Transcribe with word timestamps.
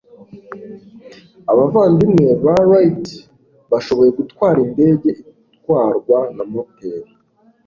abavandimwe 1.51 2.27
ba 2.43 2.55
wright 2.67 3.05
bashoboye 3.71 4.09
gutwara 4.19 4.57
indege 4.67 5.09
itwarwa 5.21 6.19
na 6.35 6.43
moteri 6.51 7.11